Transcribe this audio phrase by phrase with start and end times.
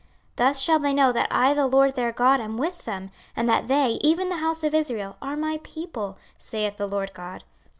[0.35, 3.47] 26:034:030 Thus shall they know that I the LORD their God am with them, and
[3.47, 7.43] that they, even the house of Israel, are my people, saith the Lord GOD.